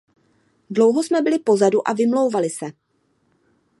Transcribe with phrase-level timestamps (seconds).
[0.69, 2.65] Dlouho jsme byli pozadu a vymlouvali se.